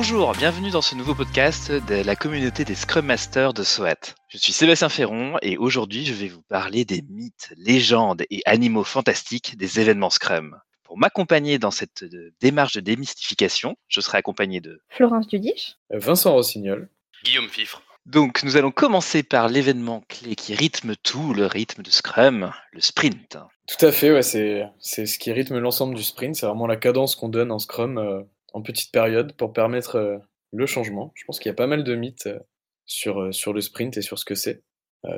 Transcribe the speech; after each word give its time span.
Bonjour, 0.00 0.32
bienvenue 0.32 0.70
dans 0.70 0.80
ce 0.80 0.94
nouveau 0.94 1.12
podcast 1.12 1.72
de 1.72 2.04
la 2.04 2.14
communauté 2.14 2.64
des 2.64 2.76
Scrum 2.76 3.06
Masters 3.06 3.52
de 3.52 3.64
SOAT. 3.64 4.14
Je 4.28 4.38
suis 4.38 4.52
Sébastien 4.52 4.88
Ferron 4.88 5.38
et 5.42 5.56
aujourd'hui 5.56 6.06
je 6.06 6.14
vais 6.14 6.28
vous 6.28 6.42
parler 6.42 6.84
des 6.84 7.02
mythes, 7.02 7.52
légendes 7.56 8.22
et 8.30 8.40
animaux 8.46 8.84
fantastiques 8.84 9.56
des 9.56 9.80
événements 9.80 10.08
Scrum. 10.08 10.56
Pour 10.84 10.98
m'accompagner 10.98 11.58
dans 11.58 11.72
cette 11.72 12.04
euh, 12.04 12.32
démarche 12.40 12.74
de 12.74 12.80
démystification, 12.80 13.74
je 13.88 14.00
serai 14.00 14.18
accompagné 14.18 14.60
de 14.60 14.80
Florence 14.88 15.26
Dudiche, 15.26 15.74
Vincent 15.90 16.32
Rossignol, 16.32 16.88
Guillaume 17.24 17.48
Fifre. 17.48 17.82
Donc 18.06 18.44
nous 18.44 18.56
allons 18.56 18.70
commencer 18.70 19.24
par 19.24 19.48
l'événement 19.48 20.04
clé 20.08 20.36
qui 20.36 20.54
rythme 20.54 20.94
tout 21.02 21.34
le 21.34 21.46
rythme 21.46 21.82
de 21.82 21.90
Scrum, 21.90 22.52
le 22.70 22.80
sprint. 22.80 23.36
Tout 23.66 23.84
à 23.84 23.90
fait, 23.90 24.12
ouais, 24.12 24.22
c'est 24.22 24.62
c'est 24.78 25.06
ce 25.06 25.18
qui 25.18 25.32
rythme 25.32 25.58
l'ensemble 25.58 25.96
du 25.96 26.04
sprint. 26.04 26.36
C'est 26.36 26.46
vraiment 26.46 26.68
la 26.68 26.76
cadence 26.76 27.16
qu'on 27.16 27.28
donne 27.28 27.50
en 27.50 27.58
Scrum 27.58 27.98
euh, 27.98 28.22
en 28.52 28.62
petite 28.62 28.92
période 28.92 29.32
pour 29.34 29.52
permettre 29.52 29.96
euh, 29.96 30.18
le 30.52 30.66
changement. 30.66 31.12
Je 31.14 31.24
pense 31.24 31.38
qu'il 31.38 31.48
y 31.48 31.52
a 31.52 31.54
pas 31.54 31.66
mal 31.66 31.84
de 31.84 31.94
mythes 31.94 32.26
euh, 32.26 32.38
sur, 32.86 33.20
euh, 33.20 33.32
sur 33.32 33.52
le 33.52 33.60
sprint 33.60 33.96
et 33.96 34.02
sur 34.02 34.18
ce 34.18 34.24
que 34.24 34.34
c'est. 34.34 34.62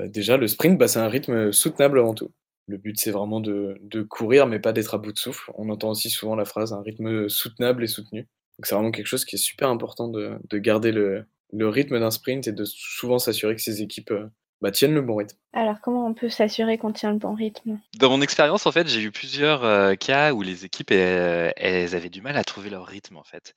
Déjà, 0.08 0.36
le 0.36 0.46
sprint, 0.46 0.76
bah, 0.78 0.88
c'est 0.88 0.98
un 0.98 1.08
rythme 1.08 1.52
soutenable 1.52 1.98
avant 1.98 2.12
tout. 2.12 2.30
Le 2.66 2.76
but, 2.76 3.00
c'est 3.00 3.10
vraiment 3.10 3.40
de, 3.40 3.78
de 3.80 4.02
courir, 4.02 4.46
mais 4.46 4.60
pas 4.60 4.74
d'être 4.74 4.94
à 4.94 4.98
bout 4.98 5.10
de 5.10 5.18
souffle. 5.18 5.50
On 5.56 5.70
entend 5.70 5.88
aussi 5.88 6.10
souvent 6.10 6.36
la 6.36 6.44
phrase 6.44 6.74
un 6.74 6.82
rythme 6.82 7.30
soutenable 7.30 7.82
et 7.82 7.86
soutenu. 7.86 8.20
Donc, 8.20 8.66
c'est 8.66 8.74
vraiment 8.74 8.90
quelque 8.90 9.06
chose 9.06 9.24
qui 9.24 9.36
est 9.36 9.38
super 9.38 9.70
important 9.70 10.08
de, 10.08 10.36
de 10.50 10.58
garder 10.58 10.92
le, 10.92 11.24
le 11.50 11.68
rythme 11.70 11.98
d'un 11.98 12.10
sprint 12.10 12.46
et 12.46 12.52
de 12.52 12.64
souvent 12.66 13.18
s'assurer 13.18 13.56
que 13.56 13.62
ces 13.62 13.80
équipes 13.80 14.12
bah, 14.60 14.70
tiennent 14.70 14.94
le 14.94 15.02
bon 15.02 15.16
rythme. 15.16 15.36
alors 15.52 15.80
comment 15.82 16.06
on 16.06 16.14
peut 16.14 16.28
s'assurer 16.28 16.76
qu'on 16.76 16.92
tient 16.92 17.12
le 17.12 17.18
bon 17.18 17.34
rythme? 17.34 17.80
Dans 17.98 18.10
mon 18.10 18.20
expérience, 18.20 18.66
en 18.66 18.72
fait, 18.72 18.86
j'ai 18.88 19.02
eu 19.02 19.10
plusieurs 19.10 19.64
euh, 19.64 19.94
cas 19.94 20.32
où 20.32 20.42
les 20.42 20.64
équipes, 20.64 20.90
elles, 20.90 21.52
elles 21.56 21.94
avaient 21.94 22.10
du 22.10 22.20
mal 22.20 22.36
à 22.36 22.44
trouver 22.44 22.70
leur 22.70 22.86
rythme, 22.86 23.16
en 23.16 23.24
fait. 23.24 23.54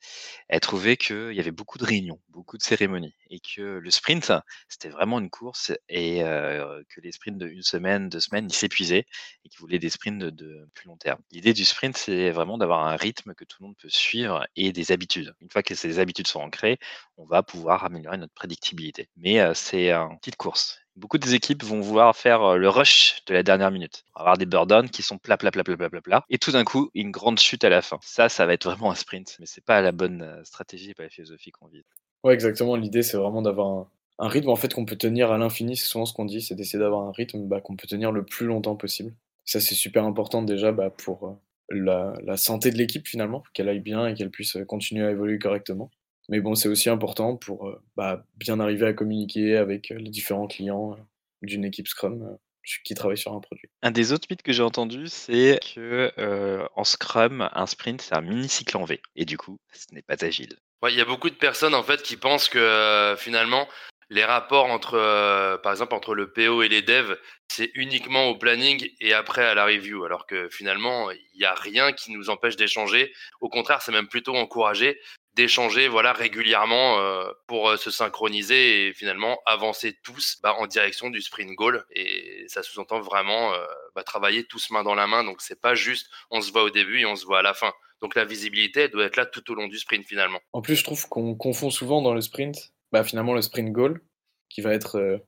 Elles 0.48 0.60
trouvaient 0.60 0.96
qu'il 0.96 1.32
y 1.32 1.40
avait 1.40 1.50
beaucoup 1.50 1.78
de 1.78 1.84
réunions, 1.84 2.18
beaucoup 2.30 2.56
de 2.56 2.62
cérémonies, 2.62 3.14
et 3.28 3.40
que 3.40 3.60
le 3.60 3.90
sprint, 3.90 4.32
c'était 4.68 4.88
vraiment 4.88 5.18
une 5.18 5.30
course, 5.30 5.72
et 5.88 6.22
euh, 6.24 6.82
que 6.88 7.00
les 7.00 7.12
sprints 7.12 7.38
de 7.38 7.48
une 7.48 7.62
semaine, 7.62 8.08
deux 8.08 8.20
semaines, 8.20 8.46
ils 8.48 8.54
s'épuisaient, 8.54 9.06
et 9.44 9.48
qu'ils 9.48 9.60
voulaient 9.60 9.78
des 9.78 9.90
sprints 9.90 10.22
de, 10.22 10.68
plus 10.74 10.88
long 10.88 10.96
terme. 10.96 11.20
L'idée 11.30 11.52
du 11.52 11.64
sprint, 11.64 11.96
c'est 11.96 12.30
vraiment 12.30 12.58
d'avoir 12.58 12.86
un 12.86 12.96
rythme 12.96 13.34
que 13.34 13.44
tout 13.44 13.58
le 13.60 13.66
monde 13.66 13.76
peut 13.80 13.88
suivre 13.88 14.46
et 14.56 14.72
des 14.72 14.92
habitudes. 14.92 15.34
Une 15.40 15.50
fois 15.50 15.62
que 15.62 15.74
ces 15.74 15.98
habitudes 15.98 16.26
sont 16.26 16.40
ancrées, 16.40 16.78
on 17.16 17.24
va 17.24 17.42
pouvoir 17.42 17.84
améliorer 17.84 18.16
notre 18.16 18.34
prédictibilité. 18.34 19.08
Mais 19.16 19.40
euh, 19.40 19.54
c'est 19.54 19.90
une 19.92 20.18
petite 20.18 20.36
course. 20.36 20.80
Beaucoup 20.96 21.18
des 21.18 21.34
équipes 21.34 21.64
vont 21.64 21.80
vouloir 21.80 22.14
faire 22.16 22.42
euh, 22.42 22.56
le 22.56 22.68
rush 22.68 23.22
de 23.26 23.34
la 23.34 23.42
dernière 23.42 23.72
minute. 23.72 24.04
Avoir 24.14 24.38
des 24.38 24.46
burn 24.46 24.88
qui 24.88 25.02
sont 25.02 25.18
plat, 25.18 25.36
plat, 25.36 25.50
plat, 25.50 25.64
plat, 25.64 25.76
plat, 25.76 25.90
plat, 25.90 26.00
plat, 26.00 26.24
et 26.30 26.38
tout 26.38 26.52
d'un 26.52 26.64
coup, 26.64 26.90
une 26.94 27.10
grande 27.10 27.40
chute 27.40 27.64
à 27.64 27.68
la 27.68 27.82
fin. 27.82 27.98
Ça, 28.00 28.28
ça 28.28 28.46
va 28.46 28.52
être 28.52 28.64
vraiment 28.64 28.92
un 28.92 28.94
sprint, 28.94 29.36
mais 29.40 29.46
c'est 29.46 29.64
pas 29.64 29.80
la 29.80 29.90
bonne 29.90 30.22
euh, 30.22 30.44
stratégie 30.44 30.94
pas 30.94 31.02
la 31.02 31.08
philosophie 31.08 31.50
qu'on 31.50 31.66
vise. 31.66 31.82
Ouais, 32.22 32.32
exactement. 32.32 32.76
L'idée, 32.76 33.02
c'est 33.02 33.16
vraiment 33.16 33.42
d'avoir 33.42 33.66
un, 33.66 33.88
un 34.18 34.28
rythme 34.28 34.50
en 34.50 34.56
fait 34.56 34.72
qu'on 34.72 34.84
peut 34.84 34.96
tenir 34.96 35.32
à 35.32 35.38
l'infini. 35.38 35.76
C'est 35.76 35.86
souvent 35.86 36.06
ce 36.06 36.12
qu'on 36.12 36.24
dit, 36.24 36.40
c'est 36.40 36.54
d'essayer 36.54 36.78
d'avoir 36.78 37.02
un 37.02 37.12
rythme 37.12 37.46
bah, 37.48 37.60
qu'on 37.60 37.76
peut 37.76 37.88
tenir 37.88 38.12
le 38.12 38.24
plus 38.24 38.46
longtemps 38.46 38.76
possible. 38.76 39.12
Ça, 39.44 39.60
c'est 39.60 39.74
super 39.74 40.04
important 40.04 40.42
déjà 40.42 40.72
bah, 40.72 40.90
pour 40.90 41.28
euh, 41.28 41.32
la, 41.70 42.14
la 42.22 42.36
santé 42.36 42.70
de 42.70 42.76
l'équipe 42.76 43.06
finalement, 43.06 43.42
qu'elle 43.52 43.68
aille 43.68 43.80
bien 43.80 44.06
et 44.06 44.14
qu'elle 44.14 44.30
puisse 44.30 44.56
euh, 44.56 44.64
continuer 44.64 45.06
à 45.06 45.10
évoluer 45.10 45.38
correctement. 45.38 45.90
Mais 46.28 46.40
bon, 46.40 46.54
c'est 46.54 46.68
aussi 46.68 46.88
important 46.88 47.36
pour 47.36 47.68
euh, 47.68 47.82
bah, 47.96 48.24
bien 48.36 48.60
arriver 48.60 48.86
à 48.86 48.92
communiquer 48.92 49.56
avec 49.56 49.90
les 49.90 50.10
différents 50.10 50.46
clients 50.46 50.96
d'une 51.42 51.64
équipe 51.64 51.88
Scrum 51.88 52.38
qui 52.84 52.94
travaille 52.94 53.18
sur 53.18 53.32
un 53.32 53.40
produit. 53.40 53.68
Un 53.82 53.90
des 53.90 54.12
autres 54.12 54.26
mythes 54.30 54.42
que 54.42 54.52
j'ai 54.52 54.62
entendu, 54.62 55.06
c'est 55.08 55.58
que 55.74 56.12
euh, 56.18 56.66
en 56.74 56.84
Scrum, 56.84 57.48
un 57.52 57.66
sprint, 57.66 58.00
c'est 58.00 58.14
un 58.14 58.20
mini 58.20 58.48
cycle 58.48 58.76
en 58.76 58.84
V. 58.84 59.00
Et 59.16 59.24
du 59.24 59.36
coup, 59.36 59.58
ce 59.72 59.94
n'est 59.94 60.02
pas 60.02 60.22
agile. 60.24 60.56
Ouais, 60.82 60.92
il 60.92 60.98
y 60.98 61.00
a 61.00 61.04
beaucoup 61.04 61.30
de 61.30 61.34
personnes 61.34 61.74
en 61.74 61.82
fait 61.82 62.02
qui 62.02 62.16
pensent 62.16 62.48
que 62.48 62.58
euh, 62.58 63.16
finalement 63.16 63.68
les 64.10 64.24
rapports 64.24 64.66
entre, 64.66 64.94
euh, 64.94 65.56
par 65.58 65.72
exemple, 65.72 65.94
entre 65.94 66.14
le 66.14 66.30
PO 66.30 66.62
et 66.62 66.68
les 66.68 66.82
devs, 66.82 67.16
c'est 67.54 67.70
uniquement 67.74 68.26
au 68.26 68.36
planning 68.36 68.90
et 69.00 69.12
après 69.12 69.44
à 69.44 69.54
la 69.54 69.64
review, 69.64 70.04
alors 70.04 70.26
que 70.26 70.48
finalement 70.48 71.10
il 71.10 71.38
n'y 71.38 71.44
a 71.44 71.54
rien 71.54 71.92
qui 71.92 72.10
nous 72.10 72.28
empêche 72.28 72.56
d'échanger. 72.56 73.12
Au 73.40 73.48
contraire, 73.48 73.80
c'est 73.80 73.92
même 73.92 74.08
plutôt 74.08 74.34
encouragé 74.34 74.98
d'échanger, 75.34 75.88
voilà, 75.88 76.12
régulièrement 76.12 76.98
euh, 76.98 77.24
pour 77.46 77.68
euh, 77.68 77.76
se 77.76 77.90
synchroniser 77.90 78.88
et 78.88 78.92
finalement 78.92 79.40
avancer 79.46 79.98
tous 80.02 80.38
bah, 80.42 80.54
en 80.58 80.66
direction 80.66 81.10
du 81.10 81.20
sprint 81.20 81.54
goal. 81.54 81.84
Et 81.94 82.44
ça 82.48 82.62
sous-entend 82.62 83.00
vraiment 83.00 83.52
euh, 83.52 83.64
bah, 83.94 84.02
travailler 84.04 84.44
tous 84.44 84.70
main 84.70 84.84
dans 84.84 84.94
la 84.94 85.06
main. 85.06 85.24
Donc 85.24 85.40
c'est 85.40 85.60
pas 85.60 85.74
juste 85.74 86.08
on 86.30 86.40
se 86.40 86.52
voit 86.52 86.62
au 86.62 86.70
début 86.70 87.00
et 87.00 87.06
on 87.06 87.16
se 87.16 87.24
voit 87.24 87.40
à 87.40 87.42
la 87.42 87.54
fin. 87.54 87.72
Donc 88.00 88.14
la 88.14 88.24
visibilité 88.24 88.88
doit 88.88 89.04
être 89.04 89.16
là 89.16 89.26
tout 89.26 89.50
au 89.50 89.54
long 89.54 89.66
du 89.66 89.78
sprint 89.78 90.06
finalement. 90.06 90.40
En 90.52 90.62
plus, 90.62 90.76
je 90.76 90.84
trouve 90.84 91.08
qu'on 91.08 91.34
confond 91.34 91.70
souvent 91.70 92.02
dans 92.02 92.14
le 92.14 92.20
sprint, 92.20 92.72
bah, 92.92 93.02
finalement, 93.02 93.34
le 93.34 93.42
sprint 93.42 93.72
goal, 93.72 94.00
qui 94.48 94.60
va 94.60 94.72
être 94.72 95.20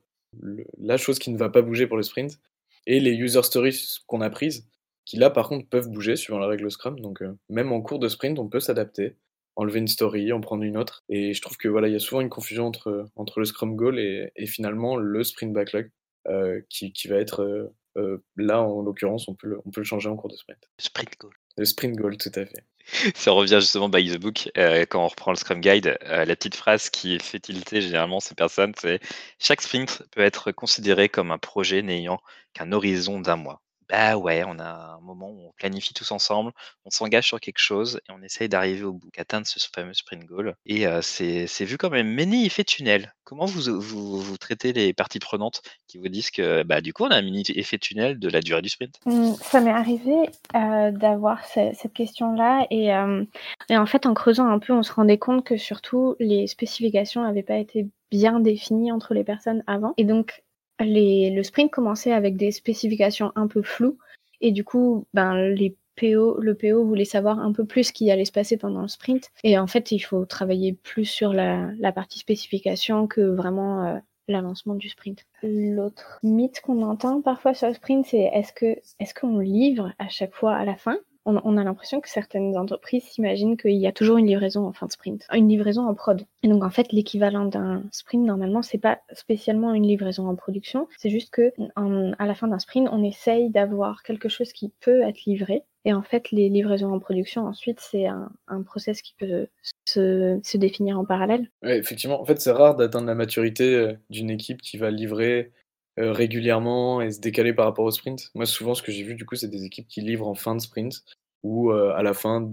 la 0.78 0.96
chose 0.96 1.18
qui 1.18 1.30
ne 1.30 1.38
va 1.38 1.48
pas 1.48 1.62
bouger 1.62 1.86
pour 1.86 1.96
le 1.96 2.02
sprint, 2.02 2.38
et 2.86 3.00
les 3.00 3.12
user 3.12 3.42
stories 3.42 3.98
qu'on 4.06 4.20
a 4.20 4.30
prises, 4.30 4.68
qui 5.04 5.16
là, 5.16 5.30
par 5.30 5.48
contre, 5.48 5.68
peuvent 5.68 5.88
bouger 5.88 6.16
suivant 6.16 6.38
la 6.38 6.46
règle 6.46 6.70
Scrum. 6.70 7.00
Donc, 7.00 7.22
euh, 7.22 7.36
même 7.48 7.72
en 7.72 7.80
cours 7.80 7.98
de 7.98 8.08
sprint, 8.08 8.38
on 8.38 8.48
peut 8.48 8.60
s'adapter, 8.60 9.16
enlever 9.54 9.78
une 9.78 9.88
story, 9.88 10.32
en 10.32 10.40
prendre 10.40 10.64
une 10.64 10.76
autre. 10.76 11.04
Et 11.08 11.32
je 11.32 11.40
trouve 11.40 11.56
que 11.56 11.68
voilà, 11.68 11.88
il 11.88 11.92
y 11.92 11.96
a 11.96 12.00
souvent 12.00 12.20
une 12.20 12.28
confusion 12.28 12.66
entre, 12.66 13.08
le 13.36 13.44
Scrum 13.44 13.76
goal 13.76 13.98
et, 13.98 14.46
finalement 14.46 14.96
le 14.96 15.24
sprint 15.24 15.52
backlog, 15.52 15.90
euh, 16.28 16.60
qui, 16.68 16.92
qui 16.92 17.08
va 17.08 17.16
être 17.16 17.72
euh, 17.96 18.22
là, 18.36 18.60
en 18.62 18.82
l'occurrence, 18.82 19.28
on 19.28 19.34
peut, 19.34 19.48
le, 19.48 19.60
on 19.64 19.70
peut 19.70 19.80
le 19.80 19.86
changer 19.86 20.08
en 20.08 20.16
cours 20.16 20.30
de 20.30 20.36
sprint. 20.36 20.58
Sprint 20.78 21.18
goal. 21.18 21.32
Le 21.56 21.64
sprint 21.64 21.96
goal, 21.96 22.16
tout 22.16 22.32
à 22.34 22.44
fait. 22.44 22.64
Si 23.14 23.28
on 23.28 23.34
revient 23.34 23.58
justement 23.60 23.88
by 23.88 24.08
the 24.10 24.20
book, 24.20 24.50
euh, 24.56 24.84
quand 24.88 25.04
on 25.04 25.08
reprend 25.08 25.32
le 25.32 25.36
Scrum 25.36 25.60
Guide, 25.60 25.98
euh, 26.02 26.24
la 26.24 26.36
petite 26.36 26.54
phrase 26.54 26.88
qui 26.88 27.18
fait 27.18 27.40
tilter 27.40 27.80
généralement 27.80 28.20
ces 28.20 28.34
personnes, 28.34 28.72
c'est 28.78 29.00
chaque 29.40 29.62
sprint 29.62 30.04
peut 30.12 30.20
être 30.20 30.52
considéré 30.52 31.08
comme 31.08 31.30
un 31.32 31.38
projet 31.38 31.82
n'ayant 31.82 32.20
qu'un 32.54 32.70
horizon 32.72 33.20
d'un 33.20 33.36
mois. 33.36 33.60
Bah 33.88 34.16
ouais, 34.16 34.42
on 34.44 34.58
a 34.58 34.96
un 34.96 35.00
moment 35.00 35.30
où 35.30 35.48
on 35.48 35.52
planifie 35.52 35.94
tous 35.94 36.10
ensemble, 36.10 36.52
on 36.84 36.90
s'engage 36.90 37.26
sur 37.28 37.38
quelque 37.40 37.58
chose 37.60 38.00
et 38.08 38.12
on 38.12 38.22
essaye 38.22 38.48
d'arriver 38.48 38.82
au 38.82 38.92
bout, 38.94 39.10
atteindre 39.16 39.46
ce 39.46 39.60
fameux 39.72 39.94
sprint 39.94 40.24
goal. 40.24 40.56
Et 40.66 40.86
euh, 40.86 41.00
c'est 41.02 41.46
vu 41.64 41.78
comme 41.78 41.94
un 41.94 42.02
mini 42.02 42.46
effet 42.46 42.64
tunnel. 42.64 43.14
Comment 43.24 43.46
vous, 43.46 43.80
vous, 43.80 44.20
vous 44.20 44.36
traitez 44.38 44.72
les 44.72 44.92
parties 44.92 45.18
prenantes 45.20 45.62
qui 45.86 45.98
vous 45.98 46.08
disent 46.08 46.30
que 46.30 46.62
bah, 46.64 46.80
du 46.80 46.92
coup 46.92 47.04
on 47.04 47.10
a 47.10 47.16
un 47.16 47.22
mini 47.22 47.44
effet 47.54 47.78
tunnel 47.78 48.18
de 48.18 48.28
la 48.28 48.40
durée 48.40 48.62
du 48.62 48.68
sprint? 48.68 48.94
Hum, 49.06 49.34
Ça 49.40 49.60
m'est 49.60 49.70
arrivé 49.70 50.30
euh, 50.56 50.90
d'avoir 50.90 51.44
ce- 51.46 51.72
cette 51.74 51.92
question-là 51.92 52.66
et, 52.70 52.92
euh, 52.94 53.24
et 53.68 53.76
en 53.76 53.86
fait 53.86 54.06
en 54.06 54.14
creusant 54.14 54.46
un 54.48 54.58
peu 54.58 54.72
on 54.72 54.82
se 54.82 54.92
rendait 54.92 55.18
compte 55.18 55.44
que 55.44 55.56
surtout 55.56 56.16
les 56.18 56.46
spécifications 56.46 57.22
n'avaient 57.22 57.42
pas 57.42 57.56
été 57.58 57.88
bien 58.10 58.40
définies 58.40 58.92
entre 58.92 59.14
les 59.14 59.24
personnes 59.24 59.62
avant 59.66 59.94
et 59.96 60.04
donc 60.04 60.44
le 60.80 61.42
sprint 61.42 61.70
commençait 61.70 62.12
avec 62.12 62.36
des 62.36 62.50
spécifications 62.50 63.32
un 63.34 63.46
peu 63.46 63.62
floues. 63.62 63.98
Et 64.40 64.52
du 64.52 64.64
coup 64.64 65.06
ben 65.14 65.48
les 65.48 65.76
PO, 65.96 66.38
le 66.40 66.54
PO 66.54 66.84
voulait 66.84 67.06
savoir 67.06 67.38
un 67.38 67.52
peu 67.52 67.64
plus 67.64 67.84
ce 67.84 67.92
qui 67.92 68.10
allait 68.10 68.26
se 68.26 68.32
passer 68.32 68.56
pendant 68.56 68.82
le 68.82 68.88
sprint. 68.88 69.30
Et 69.44 69.58
en 69.58 69.66
fait 69.66 69.92
il 69.92 70.00
faut 70.00 70.24
travailler 70.26 70.74
plus 70.74 71.06
sur 71.06 71.32
la, 71.32 71.72
partie 71.94 72.18
spécification 72.18 73.06
que 73.06 73.22
vraiment 73.22 73.84
euh, 73.84 73.98
l'avancement 74.28 74.74
du 74.74 74.88
sprint. 74.88 75.24
L'autre 75.42 76.18
mythe 76.22 76.60
qu'on 76.60 76.82
entend 76.82 77.22
parfois 77.22 77.54
sur 77.54 77.68
le 77.68 77.74
sprint, 77.74 78.06
c'est 78.06 78.30
est-ce 78.32 78.52
est-ce 78.98 79.14
qu'on 79.14 79.38
livre 79.38 79.92
à 79.98 80.08
chaque 80.08 80.34
fois 80.34 80.54
à 80.54 80.64
la 80.64 80.76
fin? 80.76 80.98
On, 81.26 81.56
a 81.56 81.64
l'impression 81.64 82.00
que 82.00 82.08
certaines 82.08 82.56
entreprises 82.56 83.04
s'imaginent 83.04 83.56
qu'il 83.56 83.76
y 83.76 83.86
a 83.86 83.92
toujours 83.92 84.16
une 84.16 84.26
livraison 84.26 84.66
en 84.66 84.72
fin 84.72 84.86
de 84.86 84.92
sprint, 84.92 85.26
une 85.34 85.48
livraison 85.48 85.86
en 85.86 85.94
prod. 85.94 86.22
Et 86.42 86.48
donc 86.48 86.64
en 86.64 86.70
fait, 86.70 86.92
l'équivalent 86.92 87.46
d'un 87.46 87.82
sprint 87.90 88.24
normalement, 88.24 88.62
c'est 88.62 88.78
pas 88.78 89.00
spécialement 89.12 89.74
une 89.74 89.86
livraison 89.86 90.28
en 90.28 90.36
production, 90.36 90.88
c'est 90.96 91.10
juste 91.10 91.30
que 91.30 91.52
à 91.76 92.26
la 92.26 92.34
fin 92.34 92.48
d'un 92.48 92.58
sprint, 92.58 92.88
on 92.92 93.02
essaye 93.02 93.50
d'avoir 93.50 94.02
quelque 94.02 94.28
chose 94.28 94.52
qui 94.52 94.72
peut 94.80 95.02
être 95.02 95.24
livré. 95.24 95.62
Et 95.84 95.92
en 95.92 96.02
fait, 96.02 96.32
les 96.32 96.48
livraisons 96.48 96.92
en 96.92 96.98
production, 96.98 97.46
ensuite, 97.46 97.78
c'est 97.80 98.06
un, 98.06 98.28
un 98.48 98.62
process 98.62 99.02
qui 99.02 99.14
peut 99.16 99.46
se, 99.84 100.56
définir 100.56 100.98
en 100.98 101.04
parallèle. 101.04 101.48
Effectivement, 101.62 102.20
en 102.20 102.24
fait, 102.24 102.40
c'est 102.40 102.50
rare 102.50 102.74
d'atteindre 102.74 103.06
la 103.06 103.14
maturité 103.14 103.74
euh, 103.74 103.92
d'une 104.10 104.30
équipe 104.30 104.62
qui 104.62 104.78
va 104.78 104.90
livrer 104.90 105.52
euh, 105.98 106.12
régulièrement 106.12 107.00
et 107.00 107.10
se 107.10 107.20
décaler 107.20 107.52
par 107.52 107.66
rapport 107.66 107.84
au 107.84 107.90
sprint. 107.90 108.30
Moi, 108.34 108.46
souvent, 108.46 108.74
ce 108.74 108.82
que 108.82 108.92
j'ai 108.92 109.02
vu, 109.02 109.14
du 109.14 109.24
coup, 109.24 109.36
c'est 109.36 109.48
des 109.48 109.64
équipes 109.64 109.88
qui 109.88 110.00
livrent 110.00 110.28
en 110.28 110.34
fin 110.34 110.54
de 110.54 110.60
sprint 110.60 111.04
ou 111.42 111.70
euh, 111.70 111.94
à 111.94 112.02
la 112.02 112.14
fin 112.14 112.52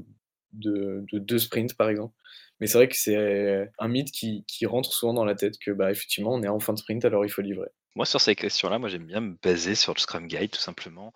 de, 0.53 1.03
de 1.11 1.19
deux 1.19 1.39
sprints, 1.39 1.75
par 1.75 1.89
exemple. 1.89 2.13
Mais 2.59 2.67
c'est 2.67 2.77
vrai 2.77 2.87
que 2.87 2.95
c'est 2.95 3.69
un 3.79 3.87
mythe 3.87 4.11
qui, 4.11 4.65
rentre 4.65 4.93
souvent 4.93 5.13
dans 5.13 5.25
la 5.25 5.35
tête 5.35 5.55
que, 5.59 5.71
bah, 5.71 5.91
effectivement, 5.91 6.33
on 6.33 6.43
est 6.43 6.47
en 6.47 6.59
fin 6.59 6.73
de 6.73 6.77
sprint, 6.77 7.03
alors 7.03 7.25
il 7.25 7.29
faut 7.29 7.41
livrer. 7.41 7.67
Moi, 7.95 8.05
sur 8.05 8.21
ces 8.21 8.35
questions-là, 8.35 8.79
moi, 8.79 8.89
j'aime 8.89 9.05
bien 9.05 9.21
me 9.21 9.35
baser 9.43 9.75
sur 9.75 9.93
le 9.93 9.99
Scrum 9.99 10.27
Guide, 10.27 10.51
tout 10.51 10.59
simplement. 10.59 11.13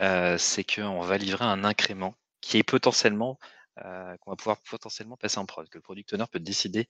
Euh, 0.00 0.36
c'est 0.38 0.62
qu'on 0.62 1.00
va 1.00 1.16
livrer 1.16 1.44
un 1.44 1.64
incrément 1.64 2.14
qui 2.40 2.58
est 2.58 2.62
potentiellement, 2.62 3.38
euh, 3.84 4.16
qu'on 4.18 4.30
va 4.30 4.36
pouvoir 4.36 4.58
potentiellement 4.58 5.16
passer 5.16 5.38
en 5.38 5.46
prod, 5.46 5.68
que 5.68 5.78
le 5.78 5.82
product 5.82 6.12
owner 6.12 6.24
peut 6.30 6.40
décider 6.40 6.88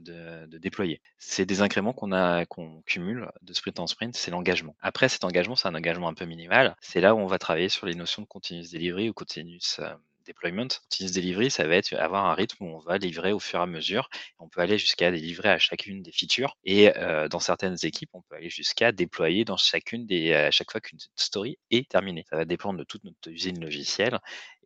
de, 0.00 0.46
de 0.46 0.58
déployer. 0.58 1.00
C'est 1.18 1.46
des 1.46 1.62
incréments 1.62 1.92
qu'on 1.92 2.12
a, 2.12 2.44
qu'on 2.46 2.82
cumule 2.82 3.30
de 3.42 3.52
sprint 3.52 3.80
en 3.80 3.86
sprint, 3.86 4.16
c'est 4.16 4.30
l'engagement. 4.30 4.76
Après, 4.80 5.08
cet 5.08 5.24
engagement, 5.24 5.56
c'est 5.56 5.68
un 5.68 5.74
engagement 5.74 6.08
un 6.08 6.14
peu 6.14 6.24
minimal. 6.24 6.76
C'est 6.80 7.00
là 7.00 7.14
où 7.14 7.18
on 7.18 7.26
va 7.26 7.38
travailler 7.38 7.68
sur 7.68 7.86
les 7.86 7.94
notions 7.94 8.22
de 8.22 8.26
continuous 8.26 8.70
delivery 8.72 9.08
ou 9.08 9.12
continuous 9.12 9.78
euh, 9.80 9.94
deployment. 10.32 10.68
Continuous 10.90 11.12
delivery, 11.12 11.50
ça 11.50 11.66
va 11.66 11.76
être 11.76 11.94
avoir 11.94 12.26
un 12.26 12.34
rythme 12.34 12.64
où 12.64 12.68
on 12.68 12.78
va 12.78 12.98
livrer 12.98 13.32
au 13.32 13.38
fur 13.38 13.60
et 13.60 13.62
à 13.62 13.66
mesure. 13.66 14.08
On 14.38 14.48
peut 14.48 14.60
aller 14.60 14.78
jusqu'à 14.78 15.10
délivrer 15.10 15.50
à 15.50 15.58
chacune 15.58 16.02
des 16.02 16.12
features. 16.12 16.56
Et 16.64 16.90
dans 17.30 17.40
certaines 17.40 17.76
équipes, 17.82 18.10
on 18.12 18.22
peut 18.22 18.36
aller 18.36 18.50
jusqu'à 18.50 18.92
déployer 18.92 19.44
dans 19.44 19.56
chacune 19.56 20.06
des, 20.06 20.32
à 20.32 20.50
chaque 20.50 20.70
fois 20.72 20.80
qu'une 20.80 20.98
story 21.16 21.58
est 21.70 21.88
terminée. 21.90 22.24
Ça 22.30 22.36
va 22.36 22.44
dépendre 22.44 22.78
de 22.78 22.84
toute 22.84 23.04
notre 23.04 23.30
usine 23.30 23.60
logicielle. 23.60 24.18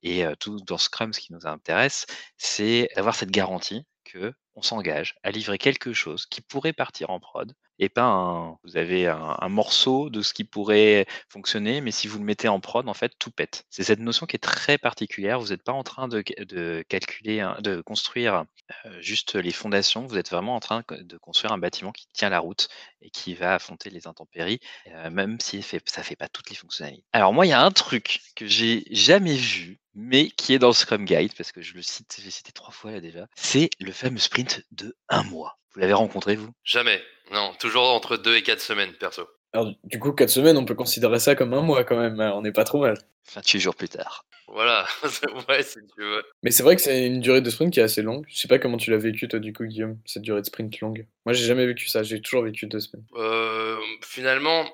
Et 0.02 0.24
tout 0.40 0.58
dans 0.66 0.78
Scrum, 0.78 1.12
ce 1.12 1.20
qui 1.20 1.32
nous 1.32 1.46
intéresse, 1.46 2.06
c'est 2.36 2.88
d'avoir 2.94 3.14
cette 3.14 3.30
garantie 3.30 3.82
que 4.04 4.32
on 4.56 4.62
s'engage 4.62 5.16
à 5.22 5.30
livrer 5.30 5.58
quelque 5.58 5.92
chose 5.92 6.26
qui 6.26 6.40
pourrait 6.40 6.72
partir 6.72 7.10
en 7.10 7.20
prod 7.20 7.54
et 7.78 7.88
pas 7.88 8.04
un, 8.04 8.58
vous 8.64 8.76
avez 8.76 9.06
un, 9.06 9.48
morceau 9.48 10.10
de 10.10 10.22
ce 10.22 10.32
qui 10.32 10.44
pourrait 10.44 11.06
fonctionner, 11.28 11.80
mais 11.80 11.90
si 11.90 12.08
vous 12.08 12.18
le 12.18 12.24
mettez 12.24 12.48
en 12.48 12.58
prod, 12.60 12.88
en 12.88 12.94
fait, 12.94 13.12
tout 13.18 13.30
pète. 13.30 13.66
C'est 13.70 13.84
cette 13.84 14.00
notion 14.00 14.26
qui 14.26 14.36
est 14.36 14.40
très 14.40 14.78
particulière. 14.78 15.38
Vous 15.40 15.48
n'êtes 15.48 15.62
pas 15.62 15.72
en 15.72 15.82
train 15.82 16.08
de, 16.08 16.24
de, 16.38 16.84
calculer, 16.88 17.46
de 17.60 17.80
construire 17.82 18.44
euh, 18.86 19.00
juste 19.00 19.34
les 19.34 19.52
fondations. 19.52 20.06
Vous 20.06 20.18
êtes 20.18 20.30
vraiment 20.30 20.56
en 20.56 20.60
train 20.60 20.82
de 20.90 21.18
construire 21.18 21.52
un 21.52 21.58
bâtiment 21.58 21.92
qui 21.92 22.06
tient 22.12 22.30
la 22.30 22.40
route 22.40 22.68
et 23.02 23.10
qui 23.10 23.34
va 23.34 23.54
affronter 23.54 23.90
les 23.90 24.06
intempéries, 24.06 24.60
euh, 24.88 25.10
même 25.10 25.38
si 25.40 25.62
ça 25.62 25.76
ne 25.76 26.02
fait 26.04 26.16
pas 26.16 26.28
toutes 26.28 26.50
les 26.50 26.56
fonctionnalités. 26.56 27.04
Alors 27.12 27.32
moi, 27.32 27.46
il 27.46 27.50
y 27.50 27.52
a 27.52 27.62
un 27.62 27.70
truc 27.70 28.20
que 28.34 28.46
j'ai 28.46 28.84
jamais 28.90 29.36
vu 29.36 29.78
mais 29.96 30.28
qui 30.28 30.54
est 30.54 30.58
dans 30.58 30.68
le 30.68 30.74
Scrum 30.74 31.04
Guide, 31.04 31.32
parce 31.36 31.50
que 31.50 31.62
je 31.62 31.74
le 31.74 31.82
cite, 31.82 32.20
j'ai 32.22 32.30
cité 32.30 32.52
trois 32.52 32.70
fois 32.70 32.92
là 32.92 33.00
déjà, 33.00 33.26
c'est 33.34 33.70
le 33.80 33.90
fameux 33.90 34.18
sprint 34.18 34.62
de 34.70 34.94
un 35.08 35.24
mois. 35.24 35.58
Vous 35.74 35.80
l'avez 35.80 35.94
rencontré, 35.94 36.36
vous? 36.36 36.50
Jamais. 36.62 37.02
Non, 37.32 37.52
toujours 37.58 37.88
entre 37.88 38.16
deux 38.16 38.36
et 38.36 38.42
quatre 38.42 38.60
semaines, 38.60 38.92
perso. 38.92 39.26
Alors, 39.52 39.72
du 39.84 39.98
coup, 39.98 40.12
quatre 40.12 40.30
semaines, 40.30 40.58
on 40.58 40.64
peut 40.64 40.74
considérer 40.74 41.18
ça 41.18 41.34
comme 41.34 41.54
un 41.54 41.62
mois 41.62 41.84
quand 41.84 41.98
même. 41.98 42.20
Hein, 42.20 42.32
on 42.34 42.42
n'est 42.42 42.52
pas 42.52 42.64
trop 42.64 42.80
mal. 42.80 42.98
28 43.34 43.58
jours 43.58 43.74
plus 43.74 43.88
tard. 43.88 44.24
Voilà, 44.48 44.86
ouais, 45.48 45.62
si 45.62 45.78
tu 45.94 46.02
veux. 46.02 46.22
Mais 46.42 46.50
c'est 46.50 46.62
vrai 46.62 46.76
que 46.76 46.82
c'est 46.82 47.06
une 47.06 47.20
durée 47.20 47.40
de 47.40 47.50
sprint 47.50 47.72
qui 47.72 47.80
est 47.80 47.82
assez 47.82 48.02
longue. 48.02 48.24
Je 48.28 48.38
sais 48.38 48.48
pas 48.48 48.58
comment 48.58 48.76
tu 48.76 48.90
l'as 48.90 48.98
vécu, 48.98 49.28
toi, 49.28 49.38
du 49.38 49.52
coup, 49.52 49.64
Guillaume, 49.64 49.98
cette 50.04 50.22
durée 50.22 50.40
de 50.40 50.46
sprint 50.46 50.78
longue. 50.80 51.06
Moi, 51.24 51.32
j'ai 51.32 51.44
jamais 51.44 51.66
vécu 51.66 51.88
ça. 51.88 52.02
J'ai 52.02 52.20
toujours 52.20 52.42
vécu 52.42 52.66
deux 52.66 52.80
semaines. 52.80 53.04
Euh, 53.16 53.76
finalement, 54.02 54.64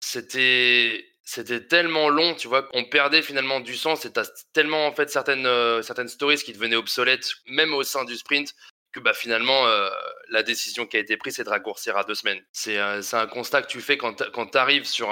c'était 0.00 1.04
c'était 1.24 1.64
tellement 1.64 2.08
long, 2.08 2.34
tu 2.34 2.48
vois, 2.48 2.62
qu'on 2.64 2.84
perdait 2.84 3.22
finalement 3.22 3.60
du 3.60 3.76
sens. 3.76 4.02
C'était 4.02 4.22
tellement 4.52 4.86
en 4.86 4.92
fait 4.92 5.10
certaines 5.10 5.46
euh, 5.46 5.82
certaines 5.82 6.08
stories 6.08 6.38
qui 6.38 6.52
devenaient 6.52 6.76
obsolètes, 6.76 7.28
même 7.46 7.74
au 7.74 7.82
sein 7.82 8.04
du 8.04 8.16
sprint, 8.16 8.54
que 8.92 9.00
bah 9.00 9.14
finalement 9.14 9.66
euh, 9.66 9.88
la 10.30 10.42
décision 10.42 10.86
qui 10.86 10.96
a 10.96 11.00
été 11.00 11.16
prise 11.16 11.36
c'est 11.36 11.44
de 11.44 11.48
raccourcir 11.48 11.96
à 11.96 12.04
deux 12.04 12.14
semaines. 12.14 12.42
C'est 12.52 12.78
euh, 12.78 13.00
un 13.12 13.26
constat 13.26 13.62
que 13.62 13.68
tu 13.68 13.80
fais 13.80 13.96
quand 13.96 14.14
tu 14.14 14.58
arrives 14.58 14.86
sur 14.86 15.08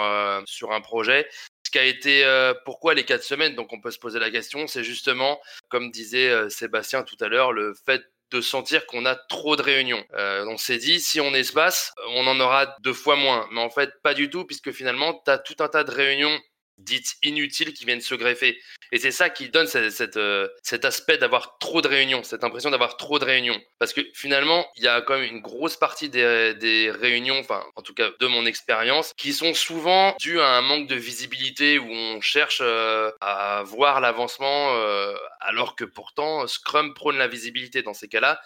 sur 0.46 0.72
un 0.72 0.80
projet. 0.80 1.28
Ce 1.64 1.70
qui 1.70 1.78
a 1.78 1.84
été 1.84 2.24
pourquoi 2.64 2.94
les 2.94 3.04
quatre 3.04 3.22
semaines? 3.22 3.54
Donc 3.54 3.72
on 3.72 3.80
peut 3.80 3.92
se 3.92 3.98
poser 4.00 4.18
la 4.18 4.30
question, 4.30 4.66
c'est 4.66 4.82
justement 4.82 5.40
comme 5.68 5.92
disait 5.92 6.50
Sébastien 6.50 7.04
tout 7.04 7.16
à 7.20 7.28
l'heure, 7.28 7.52
le 7.52 7.74
fait 7.86 8.02
de 8.30 8.40
sentir 8.40 8.86
qu'on 8.86 9.06
a 9.06 9.14
trop 9.14 9.56
de 9.56 9.62
réunions. 9.62 10.04
Euh, 10.14 10.44
on 10.48 10.56
s'est 10.56 10.78
dit, 10.78 11.00
si 11.00 11.20
on 11.20 11.34
espace, 11.34 11.92
on 12.08 12.26
en 12.26 12.38
aura 12.40 12.76
deux 12.80 12.92
fois 12.92 13.16
moins. 13.16 13.48
Mais 13.52 13.60
en 13.60 13.70
fait, 13.70 13.90
pas 14.02 14.14
du 14.14 14.30
tout, 14.30 14.44
puisque 14.44 14.72
finalement, 14.72 15.20
tu 15.24 15.30
as 15.30 15.38
tout 15.38 15.56
un 15.60 15.68
tas 15.68 15.84
de 15.84 15.90
réunions 15.90 16.38
dites 16.80 17.16
inutiles 17.22 17.72
qui 17.72 17.84
viennent 17.84 18.00
se 18.00 18.14
greffer. 18.14 18.58
Et 18.92 18.98
c'est 18.98 19.12
ça 19.12 19.30
qui 19.30 19.48
donne 19.48 19.66
cette, 19.66 20.16
euh, 20.16 20.48
cet 20.62 20.84
aspect 20.84 21.18
d'avoir 21.18 21.58
trop 21.58 21.80
de 21.80 21.88
réunions, 21.88 22.22
cette 22.24 22.42
impression 22.42 22.70
d'avoir 22.70 22.96
trop 22.96 23.18
de 23.18 23.24
réunions. 23.24 23.60
Parce 23.78 23.92
que 23.92 24.00
finalement, 24.14 24.66
il 24.76 24.82
y 24.82 24.88
a 24.88 25.00
quand 25.00 25.18
même 25.18 25.32
une 25.32 25.40
grosse 25.40 25.76
partie 25.76 26.08
des, 26.08 26.54
des 26.54 26.90
réunions, 26.90 27.38
enfin 27.38 27.64
en 27.76 27.82
tout 27.82 27.94
cas 27.94 28.10
de 28.18 28.26
mon 28.26 28.46
expérience, 28.46 29.12
qui 29.16 29.32
sont 29.32 29.54
souvent 29.54 30.14
dues 30.18 30.40
à 30.40 30.56
un 30.56 30.62
manque 30.62 30.88
de 30.88 30.96
visibilité 30.96 31.78
où 31.78 31.88
on 31.88 32.20
cherche 32.20 32.58
euh, 32.62 33.10
à 33.20 33.62
voir 33.64 34.00
l'avancement 34.00 34.74
euh, 34.74 35.14
alors 35.40 35.76
que 35.76 35.84
pourtant 35.84 36.46
Scrum 36.46 36.94
prône 36.94 37.18
la 37.18 37.28
visibilité 37.28 37.82
dans 37.82 37.94
ces 37.94 38.08
cas-là 38.08 38.40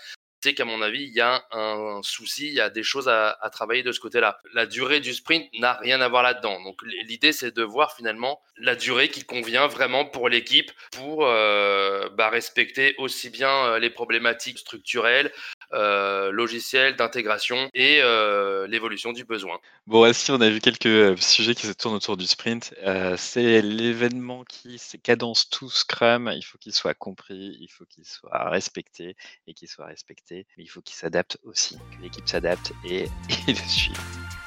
qu'à 0.53 0.67
mon 0.67 0.83
avis, 0.83 1.05
il 1.05 1.15
y 1.15 1.23
a 1.23 1.47
un, 1.53 2.03
souci, 2.03 2.49
il 2.49 2.55
y 2.55 2.61
a 2.61 2.69
des 2.69 2.83
choses 2.83 3.09
à, 3.09 3.39
travailler 3.51 3.83
de 3.83 3.93
ce 3.93 4.01
côté-là. 4.01 4.39
La 4.53 4.67
durée 4.67 5.01
du 5.01 5.15
sprint 5.15 5.47
n'a 5.59 5.75
rien 5.75 6.01
à 6.03 6.09
voir 6.09 6.23
là-dedans. 6.23 6.63
Donc 6.63 6.83
l'idée, 6.83 7.33
c'est 7.33 7.55
de 7.55 7.63
voir 7.63 7.97
finalement 7.97 8.43
la 8.59 8.75
durée 8.77 9.09
qui 9.09 9.25
convient 9.25 9.67
vraiment 9.67 10.05
pour 10.05 10.29
l'équipe 10.29 10.71
pour 10.93 11.27
euh, 11.27 12.09
bah, 12.11 12.29
respecter 12.29 12.95
aussi 12.99 13.31
bien 13.31 13.49
euh, 13.49 13.79
les 13.79 13.91
problématiques 13.91 14.59
structurelles, 14.59 15.33
euh, 15.73 16.31
logicielles, 16.31 16.97
d'intégration 16.97 17.71
et 17.75 18.01
l'évolution 18.69 19.13
du 19.13 19.25
besoin. 19.25 19.59
Bon, 19.87 20.05
ainsi, 20.05 20.31
on 20.31 20.41
a 20.41 20.49
vu 20.49 20.61
quelques 20.61 21.19
sujets 21.23 21.55
qui 21.55 21.67
se 21.67 21.73
tournent 21.73 21.95
autour 21.95 22.17
du 22.17 22.27
sprint. 22.27 22.75
c'est 23.17 23.63
l'événement 23.63 24.45
qui 24.45 24.81
cadence 25.03 25.49
tout 25.51 25.71
Scrum. 25.71 26.33
Il 26.35 26.43
faut 26.43 26.59
qu'il 26.59 26.73
soit 26.73 26.95
compris, 26.95 27.57
il 27.61 27.69
faut 27.69 27.85
qu'il 27.85 28.05
soit 28.05 28.49
respecté 28.51 29.17
et 29.47 29.55
qu'il 29.55 29.69
soit 29.69 29.87
respecté 29.87 30.15
mais 30.57 30.65
il 30.65 30.69
faut 30.69 30.81
qu'il 30.81 30.97
s'adapte 30.97 31.39
aussi, 31.45 31.77
que 31.77 32.03
l'équipe 32.03 32.29
s'adapte 32.29 32.73
et, 32.85 33.05
et 33.49 33.53
le 33.53 33.69
suive. 33.69 34.44